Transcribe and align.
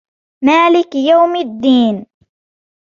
مَالِكِ 0.43 0.95
يَوْمِ 0.95 1.35
الدِّينِ 1.35 2.05